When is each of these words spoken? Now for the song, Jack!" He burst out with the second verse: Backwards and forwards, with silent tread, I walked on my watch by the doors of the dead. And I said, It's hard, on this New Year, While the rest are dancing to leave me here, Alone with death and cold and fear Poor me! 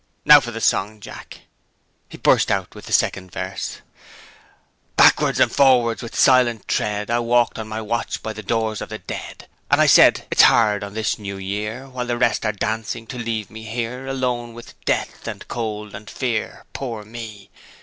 Now 0.25 0.39
for 0.39 0.49
the 0.49 0.59
song, 0.61 0.99
Jack!" 0.99 1.41
He 2.09 2.17
burst 2.17 2.49
out 2.49 2.73
with 2.73 2.87
the 2.87 2.91
second 2.91 3.31
verse: 3.31 3.81
Backwards 4.97 5.39
and 5.39 5.51
forwards, 5.51 6.01
with 6.01 6.15
silent 6.19 6.67
tread, 6.67 7.11
I 7.11 7.19
walked 7.19 7.59
on 7.59 7.67
my 7.67 7.81
watch 7.81 8.23
by 8.23 8.33
the 8.33 8.41
doors 8.41 8.81
of 8.81 8.89
the 8.89 8.97
dead. 8.97 9.47
And 9.69 9.79
I 9.79 9.85
said, 9.85 10.25
It's 10.31 10.41
hard, 10.41 10.83
on 10.83 10.95
this 10.95 11.19
New 11.19 11.37
Year, 11.37 11.87
While 11.87 12.07
the 12.07 12.17
rest 12.17 12.47
are 12.47 12.51
dancing 12.51 13.05
to 13.09 13.19
leave 13.19 13.51
me 13.51 13.61
here, 13.61 14.07
Alone 14.07 14.55
with 14.55 14.73
death 14.85 15.27
and 15.27 15.47
cold 15.47 15.93
and 15.93 16.09
fear 16.09 16.65
Poor 16.73 17.03
me! 17.05 17.51